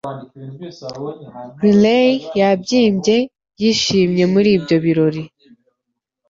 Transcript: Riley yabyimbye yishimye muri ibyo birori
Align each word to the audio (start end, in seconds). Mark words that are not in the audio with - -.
Riley 1.61 2.11
yabyimbye 2.39 3.17
yishimye 3.61 4.23
muri 4.33 4.49
ibyo 4.57 4.77
birori 4.85 5.21